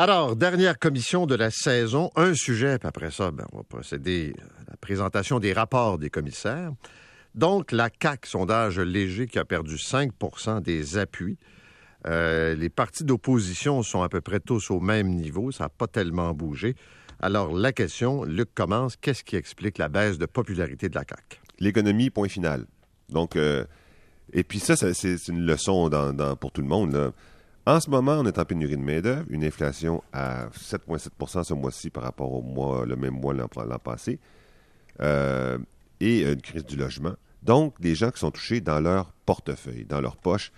[0.00, 4.32] Alors, dernière commission de la saison, un sujet, puis après ça, ben, on va procéder
[4.66, 6.72] à la présentation des rapports des commissaires.
[7.34, 11.36] Donc, la CAC, sondage léger qui a perdu 5% des appuis.
[12.06, 15.86] Euh, les partis d'opposition sont à peu près tous au même niveau, ça n'a pas
[15.86, 16.76] tellement bougé.
[17.20, 21.42] Alors, la question, Luc commence, qu'est-ce qui explique la baisse de popularité de la CAC
[21.58, 22.64] L'économie, point final.
[23.10, 23.66] Donc, euh,
[24.32, 25.90] et puis ça, c'est une leçon
[26.40, 27.12] pour tout le monde.
[27.66, 31.90] En ce moment, on est en pénurie de main-d'œuvre, une inflation à 7,7% ce mois-ci
[31.90, 33.48] par rapport au mois, le même mois l'an
[33.78, 34.18] passé,
[35.00, 35.58] euh,
[36.00, 37.12] et une crise du logement.
[37.42, 40.52] Donc, des gens qui sont touchés dans leur portefeuille, dans leur poche,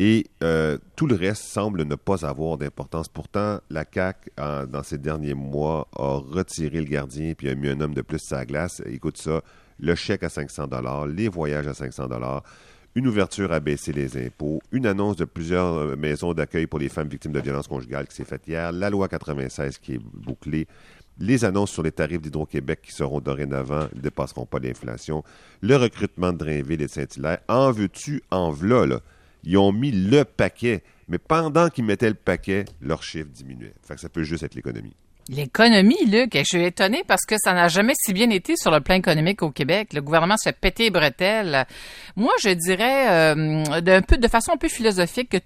[0.00, 3.06] et euh, tout le reste semble ne pas avoir d'importance.
[3.08, 7.80] Pourtant, la CAC, dans ces derniers mois, a retiré le gardien puis a mis un
[7.80, 8.82] homme de plus sur la glace.
[8.86, 9.40] Écoute ça,
[9.78, 10.68] le chèque à 500
[11.06, 12.08] les voyages à 500
[12.94, 16.88] une ouverture à baisser les impôts, une annonce de plusieurs euh, maisons d'accueil pour les
[16.88, 20.66] femmes victimes de violences conjugales qui s'est faite hier, la loi 96 qui est bouclée,
[21.18, 25.24] les annonces sur les tarifs d'Hydro-Québec qui seront dorénavant, ne dépasseront pas l'inflation,
[25.60, 27.38] le recrutement de Drainville et de Saint-Hilaire.
[27.48, 29.00] En veux-tu, en v'là, là?
[29.44, 33.74] Ils ont mis le paquet, mais pendant qu'ils mettaient le paquet, leur chiffre diminuait.
[33.82, 34.94] Ça peut juste être l'économie.
[35.28, 38.80] L'économie, Luc, je suis étonné parce que ça n'a jamais si bien été sur le
[38.80, 39.94] plan économique au Québec.
[39.94, 41.64] Le gouvernement se fait péter les.
[42.16, 45.38] Moi, je dirais euh, d'un peu de façon un peu philosophique que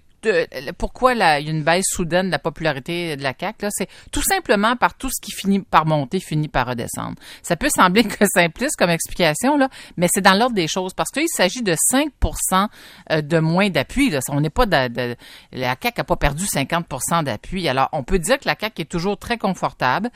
[0.77, 4.21] pourquoi il y a une baisse soudaine de la popularité de la CAQ, c'est tout
[4.21, 7.15] simplement par tout ce qui finit par monter, finit par redescendre.
[7.41, 11.09] Ça peut sembler que simpliste comme explication, là, mais c'est dans l'ordre des choses parce
[11.11, 12.67] qu'il s'agit de 5%
[13.11, 14.13] euh, de moins d'appui.
[14.29, 15.15] On n'est pas de,
[15.51, 17.67] la CAQ n'a pas perdu 50% d'appui.
[17.67, 20.09] Alors, on peut dire que la CAQ est toujours très confortable.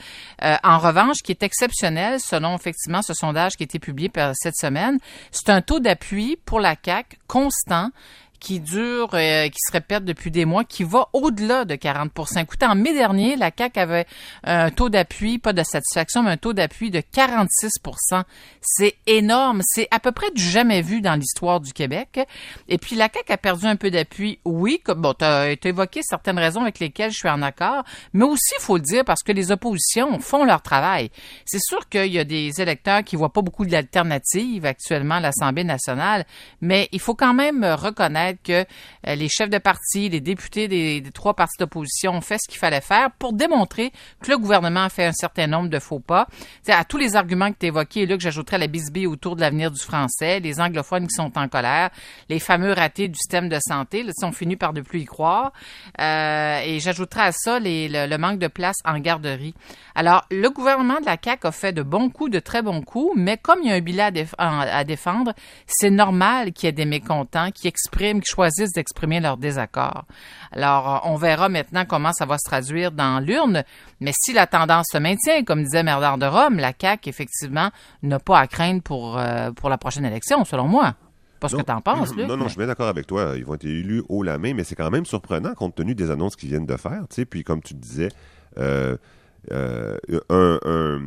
[0.44, 4.56] Euh, en revanche, qui est exceptionnel, selon effectivement ce sondage qui a été publié cette
[4.56, 5.00] semaine,
[5.31, 7.90] c'est un taux d'appui pour la CAQ constant
[8.44, 12.66] qui dure, euh, qui se répète depuis des mois, qui va au-delà de 40 Écoutez,
[12.66, 14.06] en mai dernier, la CAQ avait
[14.44, 18.24] un taux d'appui, pas de satisfaction, mais un taux d'appui de 46%
[18.62, 19.62] C'est énorme.
[19.66, 22.20] C'est à peu près du jamais vu dans l'histoire du Québec.
[22.68, 24.40] Et puis, la CAQ a perdu un peu d'appui.
[24.44, 28.53] Oui, bon, tu as, évoqué certaines raisons avec lesquelles je suis en accord, mais aussi,
[28.59, 31.12] il faut le dire, parce que les oppositions font leur travail.
[31.46, 35.64] C'est sûr qu'il y a des électeurs qui voient pas beaucoup d'alternatives actuellement à l'Assemblée
[35.64, 36.26] nationale,
[36.59, 38.66] mais il faut quand même reconnaître que
[39.08, 42.60] euh, les chefs de parti, les députés des, trois partis d'opposition ont fait ce qu'il
[42.60, 46.28] fallait faire pour démontrer que le gouvernement a fait un certain nombre de faux pas.
[46.68, 49.72] à tous les arguments que tu évoqués, là, que j'ajouterais la bisbille autour de l'avenir
[49.72, 51.90] du français, les anglophones qui sont en colère,
[52.30, 55.52] les fameux ratés du système de santé, là, on finit par ne plus y croire.
[56.00, 59.54] Euh, et j'ajouterais à ça le, manque de place en garderie.
[59.96, 63.14] Alors, le gouvernement de la CAQ a fait de bons coups, de très bons coups,
[63.16, 65.34] mais comme il y a un bilan à défendre,
[65.68, 70.06] c'est normal qu'il y ait des mécontents qui expriment qui choisissent d'exprimer leur désaccord.
[70.51, 73.63] Alors, on verra maintenant comment ça va se traduire dans l'urne,
[74.00, 77.69] mais si la tendance se maintient, comme disait Merdard de Rome, la CAQ, effectivement,
[78.01, 80.95] n'a pas à craindre pour, euh, pour la prochaine élection, selon moi.
[81.39, 83.34] Pas ce que tu en penses, Luc, Non, non, je suis bien d'accord avec toi.
[83.35, 86.09] Ils vont être élus haut la main, mais c'est quand même surprenant compte tenu des
[86.09, 87.03] annonces qu'ils viennent de faire.
[87.29, 88.07] Puis, comme tu disais,
[88.57, 88.95] euh,
[89.51, 89.97] euh,
[90.29, 91.00] un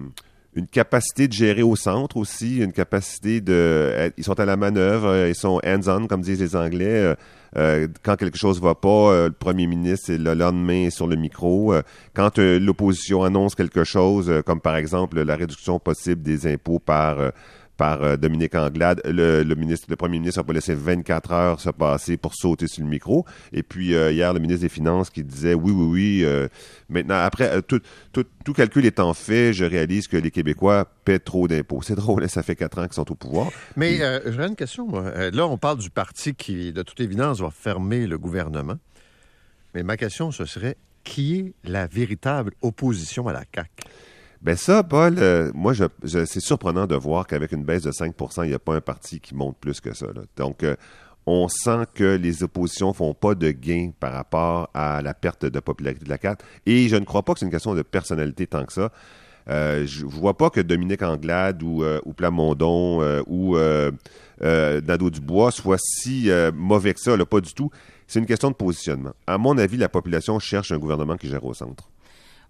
[0.56, 4.10] une capacité de gérer au centre aussi, une capacité de...
[4.16, 6.86] Ils sont à la manœuvre, euh, ils sont hands-on, comme disent les Anglais.
[6.86, 7.14] Euh,
[7.58, 11.74] euh, quand quelque chose va pas, le premier ministre, le lendemain, sur le micro.
[12.14, 17.16] quand l'opposition annonce quelque chose, comme par exemple la réduction possible des impôts par
[17.76, 19.00] par euh, Dominique Anglade.
[19.04, 22.82] Le, ministre, le premier ministre n'a pas laissé 24 heures se passer pour sauter sur
[22.82, 23.24] le micro.
[23.52, 26.24] Et puis euh, hier, le ministre des Finances qui disait oui, oui, oui.
[26.24, 26.48] Euh,
[26.88, 27.80] maintenant, après, tout,
[28.12, 31.82] tout, calcul étant fait, je réalise que les Québécois paient trop d'impôts.
[31.82, 33.50] C'est drôle, hein, ça fait quatre ans qu'ils sont au pouvoir.
[33.76, 34.88] Mais j'aurais une question.
[34.90, 38.76] Là, on parle du parti qui, de toute évidence, va fermer le gouvernement.
[39.74, 40.76] Mais ma question, ce serait
[41.06, 43.70] qui est la véritable opposition à la CAQ?
[44.42, 48.44] Ben ça, Paul, euh, moi, je, c'est surprenant de voir qu'avec une baisse de 5%
[48.44, 50.06] il n'y a pas un parti qui monte plus que ça.
[50.36, 50.76] Donc, euh,
[51.26, 55.60] on sent que les oppositions font pas de gain par rapport à la perte de
[55.60, 56.44] popularité de la carte.
[56.66, 58.92] Et je ne crois pas que c'est une question de personnalité tant que ça.
[59.48, 63.56] Euh, je ne vois pas que Dominique Anglade ou, ou Plamondon ou
[64.40, 67.70] Nadeau Dubois soient si mauvais que ça, pas du tout.
[68.06, 69.14] C'est une question de positionnement.
[69.26, 71.90] À mon avis, la population cherche un gouvernement qui gère au centre.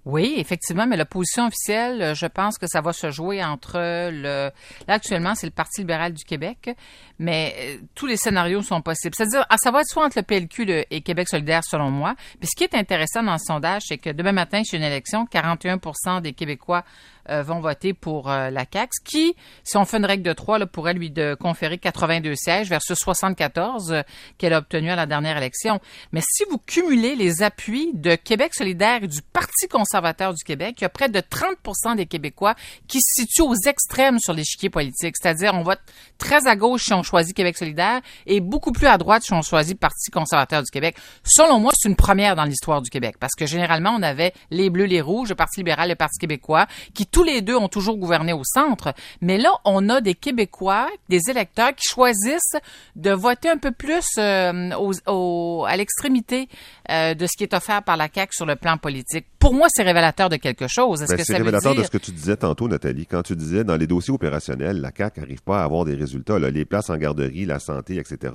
[0.06, 3.76] Oui, effectivement, mais la position officielle, euh, je pense que ça va se jouer entre
[3.76, 4.53] le.
[4.87, 6.70] Là, actuellement, c'est le Parti libéral du Québec,
[7.19, 9.17] mais euh, tous les scénarios sont possibles.
[9.17, 12.14] C'est-à-dire, ah, ça va être soit entre le PLQ et Québec solidaire, selon moi.
[12.38, 15.25] Puis ce qui est intéressant dans ce sondage, c'est que demain matin, chez une élection,
[15.25, 16.85] 41% des Québécois
[17.31, 19.34] euh, vont voter pour euh, la CAQ, qui,
[19.64, 22.96] si on fait une règle de trois, là, pourrait lui de conférer 82 sièges versus
[22.99, 24.02] 74 euh,
[24.38, 25.81] qu'elle a obtenu à la dernière élection.
[26.12, 30.76] Mais si vous cumulez les appuis de Québec solidaire et du Parti conservateur du Québec,
[30.78, 32.55] il y a près de 30% des Québécois
[32.88, 35.17] qui se situent aux extrêmes sur l'échiquier politique.
[35.20, 35.81] C'est-à-dire, on vote
[36.19, 39.43] très à gauche si on choisit Québec solidaire et beaucoup plus à droite si on
[39.43, 40.96] choisit Parti conservateur du Québec.
[41.25, 44.70] Selon moi, c'est une première dans l'histoire du Québec parce que généralement, on avait les
[44.70, 47.96] bleus, les rouges, le Parti libéral, le Parti québécois, qui tous les deux ont toujours
[47.96, 48.92] gouverné au centre.
[49.22, 52.58] Mais là, on a des Québécois, des électeurs qui choisissent
[52.94, 56.50] de voter un peu plus euh, à l'extrémité
[56.90, 59.24] euh, de ce qui est offert par la CAQ sur le plan politique.
[59.38, 61.00] Pour moi, c'est révélateur de quelque chose.
[61.00, 63.64] Est-ce ben, que c'est révélateur de ce que tu disais tantôt, Nathalie, quand tu disais
[63.64, 66.38] dans les dossiers opérationnels, la CAQ n'arrive pas à avoir des résultats.
[66.38, 68.34] Là, les places en garderie, la santé, etc.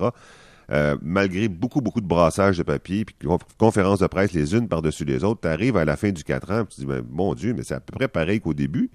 [0.72, 3.14] Euh, malgré beaucoup, beaucoup de brassage de papier, puis
[3.58, 6.50] conférences de presse les unes par-dessus les autres, tu arrives à la fin du 4
[6.50, 8.90] ans, tu te dis, ben, mon Dieu, mais c'est à peu près pareil qu'au début.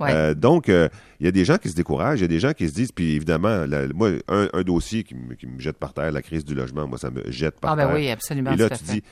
[0.00, 0.88] Euh, donc, euh,
[1.20, 2.74] il y a des gens qui se découragent, il y a des gens qui se
[2.74, 3.64] disent, puis évidemment,
[3.94, 7.22] moi, un, dossier qui me, jette par terre, la crise du logement, moi, ça me
[7.30, 8.50] jette par ah, ben oui, absolument.
[8.50, 9.02] Et là, tu dis,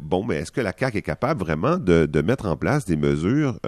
[0.00, 3.60] bon, mais est-ce que la CAQ est capable vraiment de, mettre en place des mesures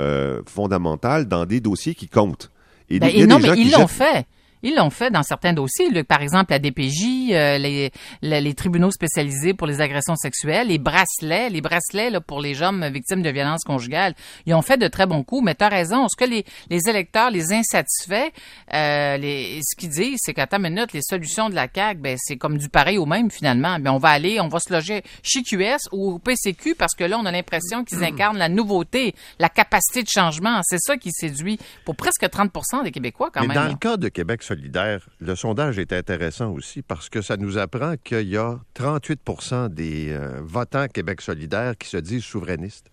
[0.46, 2.50] fondamentales dans des dossiers qui comptent?
[2.88, 4.26] Et, ben, non, mais ils l'ont fait.
[4.66, 6.02] Ils l'ont fait dans certains dossiers.
[6.02, 11.50] par exemple, la DPJ, euh, les, les, tribunaux spécialisés pour les agressions sexuelles, les bracelets,
[11.50, 14.16] les bracelets là, pour les hommes victimes de violences conjugales.
[14.44, 16.08] Ils ont fait de très bons coups, mais tu as raison.
[16.08, 18.32] Ce que les, les électeurs, les insatisfaits,
[18.74, 22.16] euh, les, ce qu'ils disent, c'est qu'à ta minute, les solutions de la CAQ, ben,
[22.18, 23.78] c'est comme du pareil au même finalement.
[23.78, 27.04] Mais on va aller, on va se loger chez QS ou au PCQ parce que
[27.04, 30.58] là, on a l'impression qu'ils incarnent la nouveauté, la capacité de changement.
[30.64, 33.56] C'est ça qui séduit pour presque 30% des Québécois quand mais même.
[33.56, 37.58] Dans le cas de Québec solidaire, le sondage est intéressant aussi parce que ça nous
[37.58, 42.90] apprend qu'il y a 38% des euh, votants Québec solidaire qui se disent souverainistes.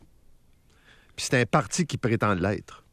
[1.15, 2.83] Puis c'est un parti qui prétend l'être.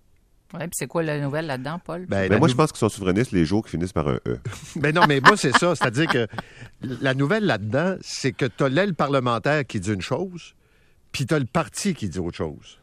[0.53, 2.07] Oui, puis c'est quoi la nouvelle là-dedans, Paul?
[2.07, 4.39] Ben, ben moi, je pense qu'ils sont souverainistes les jours qui finissent par un E.
[4.77, 5.75] ben non, mais moi, c'est ça.
[5.77, 6.27] C'est-à-dire que
[6.83, 10.55] la nouvelle là-dedans, c'est que tu as l'aile parlementaire qui dit une chose,
[11.13, 12.79] puis tu as le parti qui dit autre chose.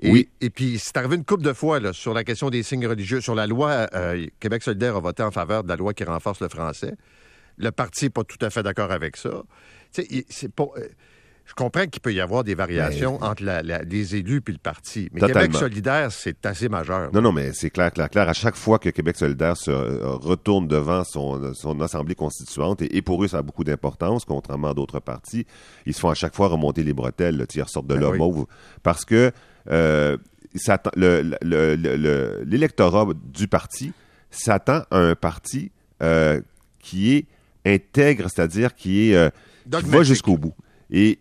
[0.00, 0.28] Et, oui.
[0.40, 3.20] Et puis, c'est arrivé une couple de fois là, sur la question des signes religieux.
[3.20, 6.40] Sur la loi, euh, Québec solidaire a voté en faveur de la loi qui renforce
[6.40, 6.94] le français.
[7.56, 9.42] Le parti n'est pas tout à fait d'accord avec ça.
[9.90, 10.66] C'est pas...
[10.76, 10.88] Euh,
[11.48, 15.08] je comprends qu'il peut y avoir des variations entre les élus et le parti.
[15.12, 17.10] Mais Québec solidaire, c'est assez majeur.
[17.14, 18.28] Non, non, mais c'est clair, clair, clair.
[18.28, 23.00] À chaque fois que Québec solidaire se euh, retourne devant son, son assemblée constituante, et,
[23.00, 25.46] pour eux, ça a beaucoup d'importance, contrairement à d'autres partis,
[25.86, 28.44] ils se font à chaque fois remonter les bretelles, ils ressortent de ben là
[28.82, 29.32] parce que
[32.44, 33.92] l'électorat du parti
[34.30, 35.70] s'attend à un parti
[36.02, 36.40] euh,
[36.78, 37.26] qui est
[37.66, 39.30] intègre, c'est-à-dire qui est euh,
[39.66, 40.54] va jusqu'au bout.
[40.90, 41.18] Et,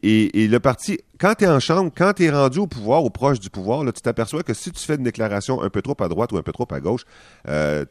[0.49, 3.41] le parti, quand tu es en chambre, quand tu es rendu au pouvoir, ou proche
[3.41, 6.07] du pouvoir, là, tu t'aperçois que si tu fais une déclaration un peu trop à
[6.07, 7.03] droite ou un peu trop à gauche,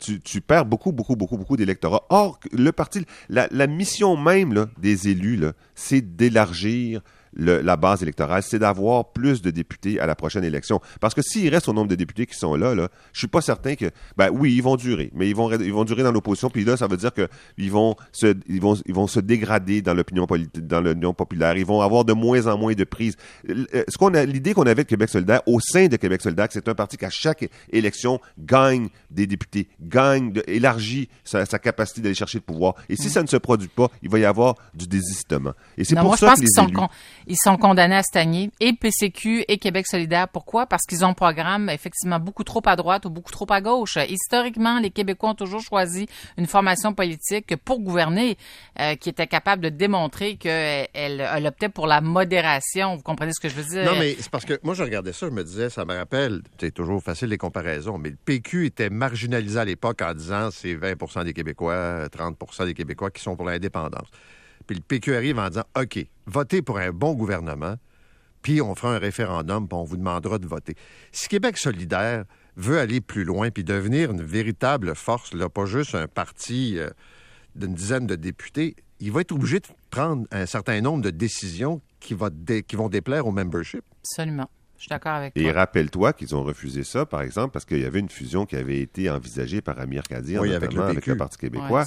[0.00, 2.06] tu, perds beaucoup, beaucoup, beaucoup, beaucoup d'électorats.
[2.08, 5.44] Or, le parti, la, mission même des élus,
[5.75, 7.03] c'est d'élargir
[7.37, 10.81] la base électorale, c'est d'avoir plus de députés à la prochaine élection.
[11.00, 13.41] Parce que s'il reste au nombre de députés qui sont là, là je suis pas
[13.41, 16.50] certain que, ben oui, ils vont durer, mais ils vont, ils vont durer dans l'opposition.
[16.50, 19.94] Puis là, ça veut dire qu'ils vont se, ils vont, ils vont se dégrader dans
[19.94, 21.56] l'opinion dans l'opinion populaire.
[21.56, 23.17] Ils vont avoir de moins en moins de prise.
[23.49, 26.49] Euh, ce qu'on a, l'idée qu'on avait de Québec solidaire, au sein de Québec solidaire,
[26.50, 32.00] c'est un parti qui à chaque élection gagne des députés, gagne, de, élargit sa, capacité
[32.00, 32.75] d'aller chercher le pouvoir.
[32.89, 33.11] Et si mm.
[33.11, 35.53] ça ne se produit pas, il va y avoir du désistement.
[35.77, 36.77] Et c'est pour ça que les élus...
[37.26, 40.28] Ils sont condamnés à stagner, et PCQ et Québec solidaire.
[40.28, 40.67] Pourquoi?
[40.67, 43.98] Parce qu'ils ont un programme effectivement beaucoup trop à droite ou beaucoup trop à gauche.
[44.08, 46.06] Historiquement, les Québécois ont toujours choisi
[46.39, 48.36] une formation politique pour gouverner
[48.81, 52.96] euh, qui était capable de démontrer qu'elle elle optait pour la modération.
[52.96, 53.84] Vous comprenez ce que je veux dire?
[53.84, 56.43] Non, mais c'est parce que moi, je regardais ça, je me disais, ça me rappelle,
[56.60, 60.74] c'est toujours facile les comparaisons, mais le PQ était marginalisé à l'époque en disant c'est
[60.74, 64.08] 20% des Québécois, 30% des Québécois qui sont pour l'indépendance.
[64.67, 67.77] Puis le PQ arrive en disant OK, votez pour un bon gouvernement,
[68.43, 70.77] puis on fera un référendum, puis on vous demandera de voter.
[71.13, 72.25] Si Québec solidaire
[72.56, 76.91] veut aller plus loin, puis devenir une véritable force, là, pas juste un parti euh,
[77.55, 81.82] d'une dizaine de députés, il va être obligé de prendre un certain nombre de décisions
[82.01, 82.17] qui,
[82.67, 83.85] qui vont déplaire au membership.
[84.01, 84.49] Absolument.
[84.77, 85.43] Je suis d'accord avec toi.
[85.43, 88.56] Et rappelle-toi qu'ils ont refusé ça, par exemple, parce qu'il y avait une fusion qui
[88.56, 91.85] avait été envisagée par Amir Kadir, notamment avec le, Parti québécois.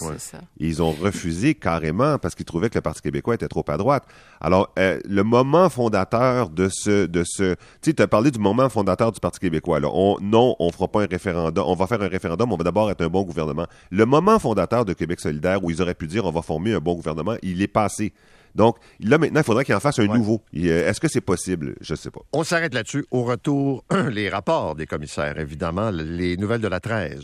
[0.58, 4.06] Ils ont refusé carrément parce qu'ils trouvaient que le Parti québécois était trop à droite.
[4.42, 7.06] Alors, euh, le moment fondateur de ce...
[7.06, 9.80] De ce tu sais, tu as parlé du moment fondateur du Parti québécois.
[9.80, 9.90] Là.
[9.94, 11.64] On, non, on fera pas un référendum.
[11.68, 13.68] On va faire un référendum, on va d'abord être un bon gouvernement.
[13.92, 16.80] Le moment fondateur de Québec solidaire où ils auraient pu dire on va former un
[16.80, 18.14] bon gouvernement, il est passé.
[18.56, 20.18] Donc, là, maintenant, il faudrait qu'il en fasse un Ouais.
[20.18, 20.42] nouveau.
[20.56, 21.76] Euh, Est-ce que c'est possible?
[21.82, 22.22] Je sais pas.
[22.34, 23.06] On s'arrête là-dessus.
[23.12, 27.22] Au retour, les rapports des commissaires, évidemment, les nouvelles de la 13.